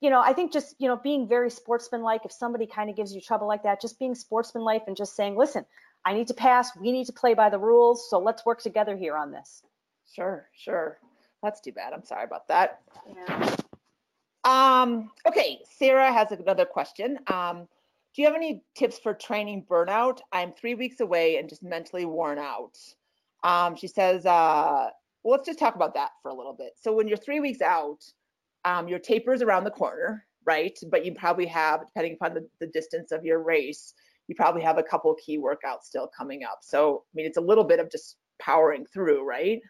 [0.00, 3.14] you know, I think just, you know, being very sportsmanlike, if somebody kind of gives
[3.14, 5.66] you trouble like that, just being sportsmanlike and just saying, listen,
[6.04, 6.76] I need to pass.
[6.76, 8.08] We need to play by the rules.
[8.08, 9.62] So let's work together here on this.
[10.14, 10.98] Sure, sure.
[11.42, 11.92] That's too bad.
[11.92, 12.80] I'm sorry about that.
[13.06, 13.56] Yeah.
[14.44, 17.18] Um, okay, Sarah has another question.
[17.26, 17.68] Um,
[18.14, 20.20] do you have any tips for training burnout?
[20.32, 22.78] I'm three weeks away and just mentally worn out.
[23.44, 24.88] Um, she says, uh,
[25.22, 26.72] well, let's just talk about that for a little bit.
[26.80, 28.04] So when you're three weeks out,
[28.64, 30.76] um, your taper is around the corner, right?
[30.90, 33.94] But you probably have, depending upon the, the distance of your race,
[34.28, 36.58] you probably have a couple key workouts still coming up.
[36.62, 39.60] So, I mean, it's a little bit of just powering through, right?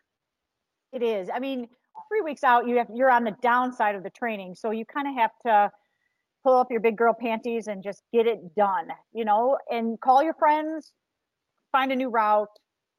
[0.93, 1.31] It is.
[1.33, 1.69] I mean,
[2.09, 5.09] three weeks out, you have you're on the downside of the training, so you kind
[5.09, 5.71] of have to
[6.45, 10.23] pull up your big girl panties and just get it done, you know, and call
[10.23, 10.93] your friends,
[11.73, 12.49] find a new route,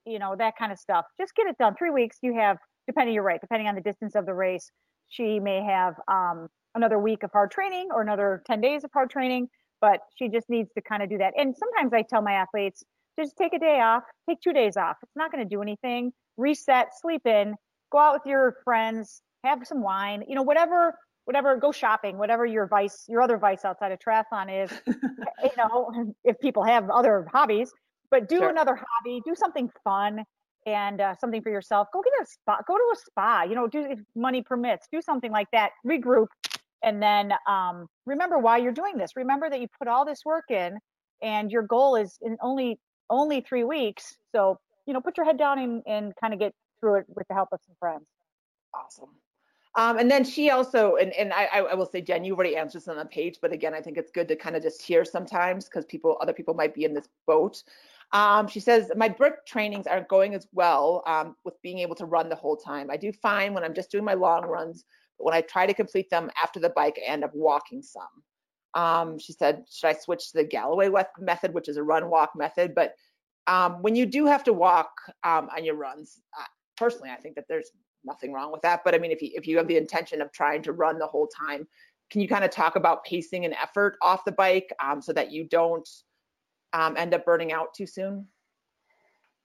[0.05, 1.05] you know, that kind of stuff.
[1.19, 1.75] Just get it done.
[1.77, 4.71] Three weeks, you have, depending, you're right, depending on the distance of the race,
[5.07, 9.09] she may have um, another week of hard training or another 10 days of hard
[9.09, 9.47] training,
[9.81, 11.33] but she just needs to kind of do that.
[11.37, 12.83] And sometimes I tell my athletes,
[13.19, 14.97] just take a day off, take two days off.
[15.03, 16.11] It's not going to do anything.
[16.37, 17.55] Reset, sleep in,
[17.91, 22.45] go out with your friends, have some wine, you know, whatever, whatever, go shopping, whatever
[22.45, 27.27] your vice, your other vice outside of triathlon is, you know, if people have other
[27.31, 27.71] hobbies,
[28.09, 28.49] but do sure.
[28.49, 30.23] another hobby, do something fun
[30.65, 31.87] and uh, something for yourself.
[31.93, 35.01] Go get a spa, go to a spa, you know, do if money permits, do
[35.01, 36.27] something like that, regroup.
[36.83, 39.11] And then um, remember why you're doing this.
[39.15, 40.77] Remember that you put all this work in
[41.21, 44.15] and your goal is in only only three weeks.
[44.31, 47.27] So, you know, put your head down and, and kind of get through it with
[47.27, 48.05] the help of some friends.
[48.73, 49.09] Awesome.
[49.75, 52.81] Um, and then she also, and, and I, I will say, Jen, you already answered
[52.81, 55.05] this on the page, but again, I think it's good to kind of just hear
[55.05, 57.63] sometimes because people, other people might be in this boat.
[58.11, 62.05] Um, she says, my brick trainings aren't going as well um, with being able to
[62.05, 62.89] run the whole time.
[62.89, 64.85] I do fine when I'm just doing my long runs,
[65.19, 68.81] but when I try to complete them after the bike, I end up walking some.
[68.81, 72.31] Um, she said, should I switch to the Galloway method, which is a run walk
[72.35, 72.73] method?
[72.73, 72.95] But
[73.47, 74.91] um, when you do have to walk
[75.23, 76.45] um, on your runs, uh,
[76.77, 77.71] personally, I think that there's
[78.05, 78.81] nothing wrong with that.
[78.85, 81.07] But I mean, if you if you have the intention of trying to run the
[81.07, 81.67] whole time,
[82.09, 85.31] can you kind of talk about pacing and effort off the bike um, so that
[85.31, 85.87] you don't
[86.73, 88.27] um, end up burning out too soon?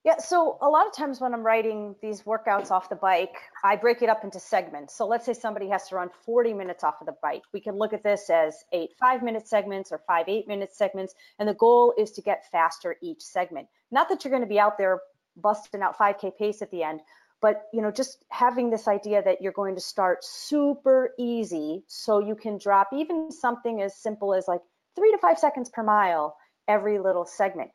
[0.04, 3.74] Yeah, so a lot of times when I'm writing these workouts off the bike, I
[3.74, 4.94] break it up into segments.
[4.94, 7.40] So let's say somebody has to run 40 minutes off of the bike.
[7.54, 11.14] We can look at this as eight five minute segments or five eight minute segments.
[11.38, 13.66] And the goal is to get faster each segment.
[13.90, 15.00] Not that you're going to be out there
[15.36, 17.00] busting out 5K pace at the end,
[17.40, 22.18] but you know just having this idea that you're going to start super easy so
[22.18, 24.60] you can drop even something as simple as like
[24.94, 26.36] three to five seconds per mile
[26.68, 27.70] every little segment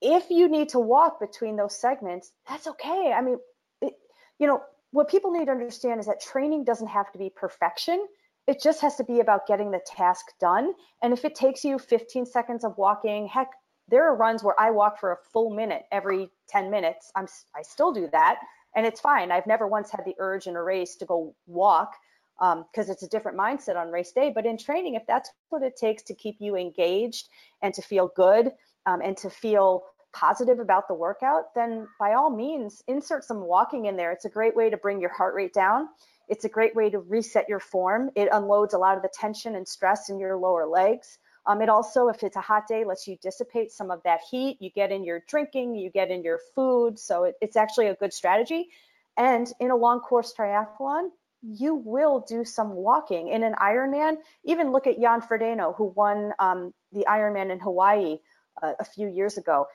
[0.00, 3.38] if you need to walk between those segments that's okay i mean
[3.80, 3.94] it,
[4.38, 8.06] you know what people need to understand is that training doesn't have to be perfection
[8.46, 11.78] it just has to be about getting the task done and if it takes you
[11.78, 13.50] 15 seconds of walking heck
[13.88, 17.62] there are runs where i walk for a full minute every 10 minutes i'm i
[17.62, 18.38] still do that
[18.74, 19.32] and it's fine.
[19.32, 21.94] I've never once had the urge in a race to go walk
[22.38, 24.30] because um, it's a different mindset on race day.
[24.32, 27.28] But in training, if that's what it takes to keep you engaged
[27.62, 28.52] and to feel good
[28.88, 29.82] um, and to feel
[30.14, 34.10] positive about the workout, then by all means, insert some walking in there.
[34.12, 35.88] It's a great way to bring your heart rate down.
[36.28, 38.10] It's a great way to reset your form.
[38.16, 41.18] It unloads a lot of the tension and stress in your lower legs.
[41.46, 44.56] Um, it also, if it's a hot day, lets you dissipate some of that heat.
[44.60, 46.98] You get in your drinking, you get in your food.
[46.98, 48.68] So it, it's actually a good strategy.
[49.16, 51.08] And in a long course triathlon,
[51.42, 53.28] you will do some walking.
[53.28, 58.18] In an Ironman, even look at Jan Frodeno, who won um, the Ironman in Hawaii
[58.62, 59.66] uh, a few years ago.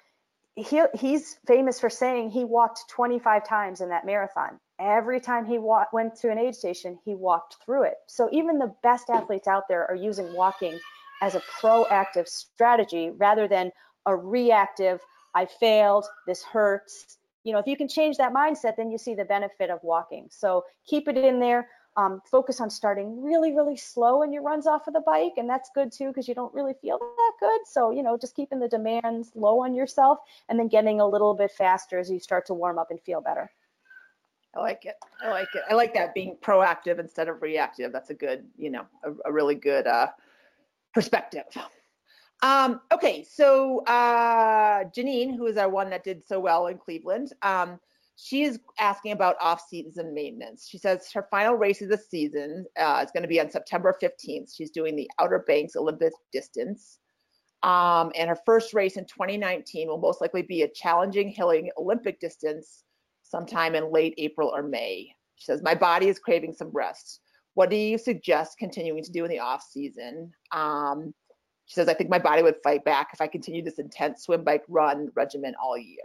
[0.56, 4.60] He, he's famous for saying he walked 25 times in that marathon.
[4.80, 7.96] Every time he wa- went to an aid station, he walked through it.
[8.08, 10.80] So even the best athletes out there are using walking
[11.22, 13.72] as a proactive strategy rather than
[14.06, 15.00] a reactive,
[15.34, 17.18] I failed, this hurts.
[17.44, 20.28] You know, if you can change that mindset, then you see the benefit of walking.
[20.30, 21.68] So keep it in there.
[21.96, 25.34] Um, focus on starting really, really slow in your runs off of the bike.
[25.38, 27.62] And that's good too, because you don't really feel that good.
[27.66, 30.18] So, you know, just keeping the demands low on yourself
[30.50, 33.22] and then getting a little bit faster as you start to warm up and feel
[33.22, 33.52] better.
[34.56, 34.96] I like it.
[35.22, 35.64] I like it.
[35.70, 37.92] I like that being proactive instead of reactive.
[37.92, 40.08] That's a good, you know, a, a really good uh,
[40.94, 41.46] perspective.
[42.44, 47.34] Um, okay, so uh, Janine, who is our one that did so well in Cleveland,
[47.42, 47.80] um,
[48.16, 50.68] she is asking about off-season maintenance.
[50.70, 53.96] She says her final race of the season uh, is going to be on September
[54.02, 54.56] 15th.
[54.56, 57.00] She's doing the Outer Banks Olympic distance.
[57.64, 62.20] Um, and her first race in 2019 will most likely be a challenging hilling Olympic
[62.20, 62.84] distance
[63.24, 65.10] sometime in late April or May.
[65.36, 67.22] She says, My body is craving some rest
[67.56, 70.32] what do you suggest continuing to do in the off season?
[70.52, 71.14] Um,
[71.66, 74.44] she says, I think my body would fight back if I continue this intense swim,
[74.44, 76.04] bike, run regimen all year.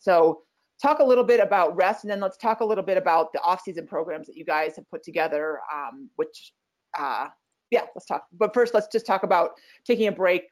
[0.00, 0.42] So
[0.80, 3.40] talk a little bit about rest, and then let's talk a little bit about the
[3.42, 5.60] off-season programs that you guys have put together.
[5.72, 6.52] Um, which,
[6.98, 7.28] uh,
[7.70, 8.24] yeah, let's talk.
[8.32, 9.52] But first, let's just talk about
[9.84, 10.44] taking a break,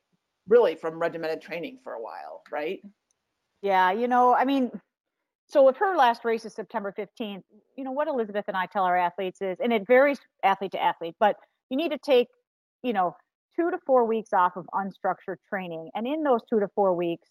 [0.49, 2.81] really, from regimented training for a while, right?
[3.63, 4.71] Yeah, you know, I mean,
[5.49, 7.43] so with her last race is September 15th,
[7.77, 10.83] you know what Elizabeth and I tell our athletes is, and it varies athlete to
[10.83, 11.37] athlete, but
[11.71, 12.29] you need to take,
[12.83, 13.17] you know,
[13.59, 17.29] two to four weeks off of unstructured training, and in those two to four weeks,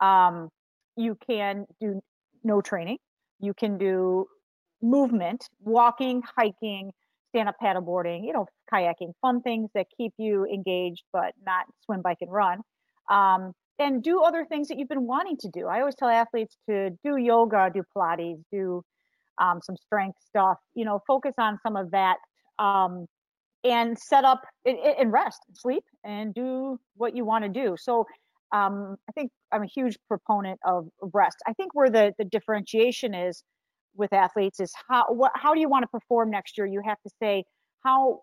[0.00, 0.48] um,
[0.96, 2.00] you can do
[2.44, 2.98] no training.
[3.40, 4.26] You can do
[4.82, 6.92] movement, walking, hiking,
[7.30, 12.02] stand up paddleboarding, you know, kayaking, fun things that keep you engaged, but not swim,
[12.02, 12.60] bike, and run.
[13.10, 15.66] Um, and do other things that you've been wanting to do.
[15.66, 18.82] I always tell athletes to do yoga, do Pilates, do
[19.38, 22.16] um, some strength stuff, you know, focus on some of that
[22.58, 23.06] um,
[23.64, 27.76] and set up and rest, sleep, and do what you want to do.
[27.78, 28.06] So
[28.52, 31.36] um, I think I'm a huge proponent of rest.
[31.46, 33.42] I think where the, the differentiation is
[33.96, 36.66] with athletes is how what how do you want to perform next year?
[36.66, 37.44] You have to say
[37.84, 38.22] how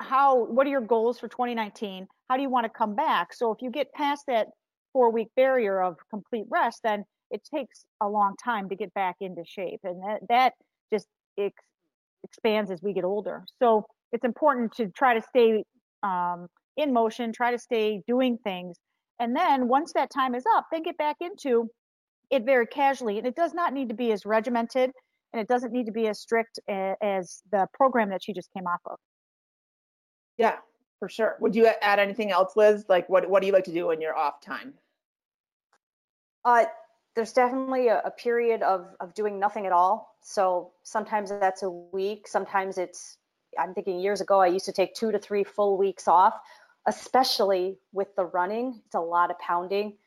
[0.00, 2.06] how what are your goals for 2019?
[2.28, 3.32] How do you want to come back?
[3.32, 4.48] So if you get past that
[4.92, 9.16] four week barrier of complete rest, then it takes a long time to get back
[9.20, 10.52] into shape, and that that
[10.92, 11.06] just
[11.38, 11.54] ex-
[12.24, 13.44] expands as we get older.
[13.58, 15.64] So it's important to try to stay
[16.02, 18.76] um, in motion, try to stay doing things,
[19.18, 21.68] and then once that time is up, then get back into
[22.30, 23.18] it very casually.
[23.18, 24.90] And it does not need to be as regimented,
[25.32, 28.66] and it doesn't need to be as strict as the program that she just came
[28.66, 28.98] off of.
[30.36, 30.56] Yeah,
[30.98, 31.36] for sure.
[31.40, 32.84] Would you add anything else, Liz?
[32.88, 34.74] Like, what what do you like to do in your off time?
[36.44, 36.64] Uh,
[37.14, 40.14] there's definitely a, a, period of of doing nothing at all.
[40.22, 42.28] So sometimes that's a week.
[42.28, 43.16] Sometimes it's.
[43.58, 46.34] I'm thinking years ago, I used to take two to three full weeks off,
[46.88, 48.80] especially with the running.
[48.86, 49.98] It's a lot of pounding.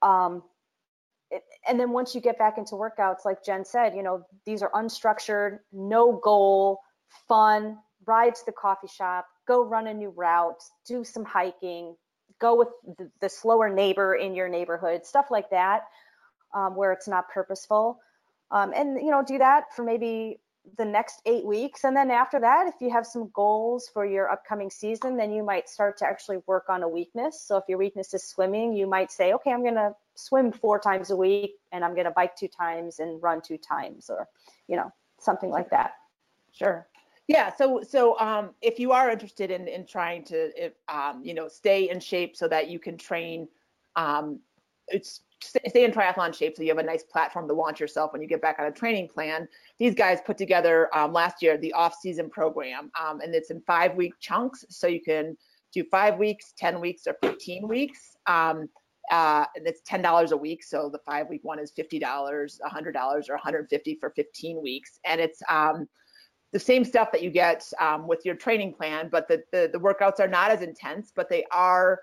[0.00, 0.42] Um,
[1.30, 4.62] it, and then once you get back into workouts, like Jen said, you know, these
[4.62, 6.80] are unstructured, no goal,
[7.28, 7.76] fun,
[8.06, 11.94] ride to the coffee shop, go run a new route, do some hiking,
[12.40, 15.82] go with the, the slower neighbor in your neighborhood, stuff like that,
[16.54, 18.00] um, where it's not purposeful.
[18.50, 20.40] Um, and you know, do that for maybe
[20.76, 24.30] the next eight weeks, and then after that, if you have some goals for your
[24.30, 27.40] upcoming season, then you might start to actually work on a weakness.
[27.40, 31.10] So if your weakness is swimming, you might say, okay, I'm gonna swim four times
[31.10, 34.28] a week, and I'm gonna bike two times and run two times, or
[34.68, 35.94] you know, something like that.
[36.52, 36.86] Sure.
[37.28, 41.34] Yeah, so so um, if you are interested in in trying to if, um, you
[41.34, 43.48] know stay in shape so that you can train,
[43.96, 44.40] um,
[44.88, 48.22] it's stay in triathlon shape so you have a nice platform to launch yourself when
[48.22, 49.46] you get back on a training plan.
[49.78, 54.14] These guys put together um, last year the off-season program, um, and it's in five-week
[54.20, 55.36] chunks, so you can
[55.72, 58.16] do five weeks, ten weeks, or fifteen weeks.
[58.26, 58.68] Um,
[59.10, 60.64] uh, and it's ten dollars a week.
[60.64, 64.98] So the five-week one is fifty dollars, a hundred dollars, or 150 for 15 weeks,
[65.04, 65.86] and it's um,
[66.52, 69.78] the same stuff that you get um, with your training plan, but the, the, the
[69.78, 72.00] workouts are not as intense, but they are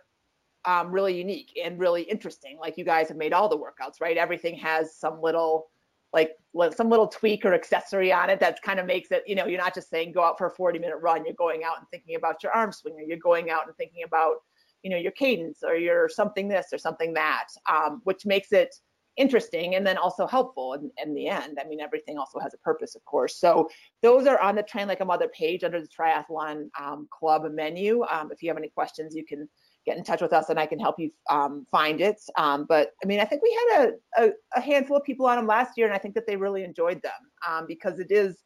[0.66, 2.58] um, really unique and really interesting.
[2.60, 4.18] Like you guys have made all the workouts, right?
[4.18, 5.68] Everything has some little
[6.14, 6.36] like
[6.76, 9.60] some little tweak or accessory on it that kind of makes it, you know, you're
[9.60, 11.26] not just saying go out for a 40 minute run.
[11.26, 14.04] You're going out and thinking about your arm swing, or you're going out and thinking
[14.04, 14.36] about,
[14.84, 18.76] you know, your cadence or your something this or something that, um, which makes it
[19.18, 21.60] interesting and then also helpful in, in, the end.
[21.60, 23.38] I mean, everything also has a purpose, of course.
[23.38, 23.70] So
[24.02, 28.04] those are on the Train Like a Mother page under the Triathlon um, Club menu.
[28.04, 29.48] Um, if you have any questions, you can
[29.86, 32.22] get in touch with us and I can help you um, find it.
[32.38, 35.38] Um, but I mean, I think we had a, a, a, handful of people on
[35.38, 37.12] them last year and I think that they really enjoyed them
[37.48, 38.38] um, because it is,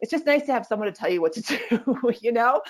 [0.00, 1.40] it's just nice to have someone to tell you what to
[1.70, 2.60] do, you know?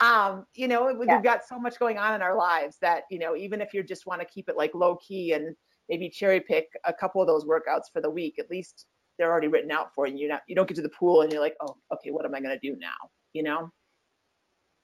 [0.00, 3.36] Um, you know, we've got so much going on in our lives that, you know,
[3.36, 5.54] even if you just want to keep it like low key and,
[5.88, 8.38] maybe cherry pick a couple of those workouts for the week.
[8.38, 8.86] At least
[9.18, 10.16] they're already written out for you.
[10.16, 12.34] You're not, you don't get to the pool and you're like, oh, okay, what am
[12.34, 12.94] I going to do now?
[13.32, 13.70] You know?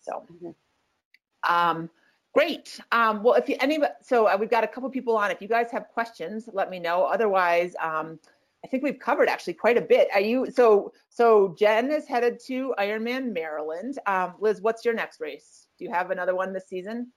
[0.01, 1.53] So, mm-hmm.
[1.53, 1.91] um,
[2.39, 2.79] great.
[2.93, 5.33] Um, well, if you, any, so uh, we've got a couple people on.
[5.33, 7.03] If you guys have questions, let me know.
[7.03, 8.21] Otherwise, um,
[8.65, 10.07] I think we've covered actually quite a bit.
[10.15, 13.99] Are you, so, so Jen is headed to Ironman Maryland.
[14.07, 15.67] Um, Liz, what's your next race?
[15.79, 17.13] Do you have another one this season?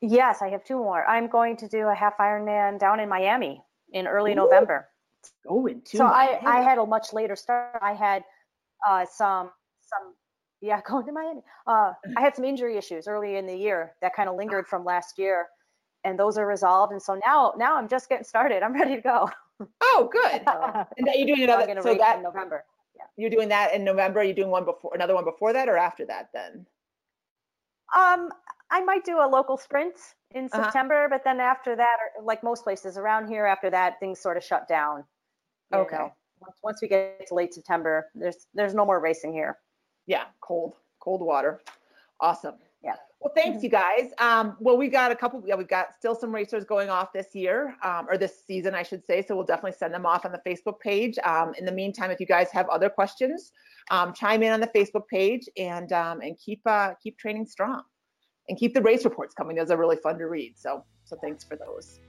[0.00, 1.06] Yes, I have two more.
[1.06, 4.36] I'm going to do a half Ironman down in Miami in early Ooh.
[4.36, 4.88] November.
[5.46, 7.78] Going to so I, I had a much later start.
[7.82, 8.22] I had
[8.88, 9.50] uh, some
[9.82, 10.14] some
[10.60, 11.42] yeah going to Miami.
[11.66, 14.84] Uh, I had some injury issues early in the year that kind of lingered from
[14.84, 15.46] last year,
[16.04, 16.92] and those are resolved.
[16.92, 18.62] And so now now I'm just getting started.
[18.62, 19.30] I'm ready to go.
[19.80, 20.42] Oh, good.
[20.96, 22.64] and you're doing another so that in November.
[22.96, 23.04] Yeah.
[23.16, 24.20] You're doing that in November.
[24.20, 26.66] Are you doing one before another one before that or after that then?
[27.96, 28.30] Um,
[28.70, 29.94] I might do a local sprint
[30.32, 30.64] in uh-huh.
[30.64, 34.44] September, but then after that, like most places around here, after that, things sort of
[34.44, 35.04] shut down.
[35.74, 35.96] Okay.
[35.96, 36.14] Know.
[36.62, 39.58] Once we get to late September, there's there's no more racing here.
[40.08, 41.60] Yeah, cold, cold water.
[42.18, 42.54] Awesome.
[42.82, 42.94] Yeah.
[43.20, 44.10] Well, thanks, you guys.
[44.18, 45.42] Um, well, we've got a couple.
[45.44, 48.82] Yeah, we've got still some racers going off this year, um, or this season, I
[48.82, 49.22] should say.
[49.22, 51.18] So we'll definitely send them off on the Facebook page.
[51.24, 53.52] Um, in the meantime, if you guys have other questions,
[53.90, 57.82] um, chime in on the Facebook page and um, and keep uh, keep training strong,
[58.48, 59.56] and keep the race reports coming.
[59.56, 60.54] Those are really fun to read.
[60.56, 62.00] So so thanks for those.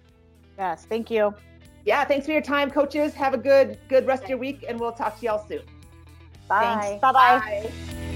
[0.58, 1.34] Yes, thank you.
[1.86, 3.14] Yeah, thanks for your time, coaches.
[3.16, 5.64] Have a good good rest of your week, and we'll talk to y'all soon.
[6.50, 7.00] Bye.
[7.00, 7.02] Thanks.
[7.02, 7.40] Bye-bye.
[7.40, 8.09] Bye.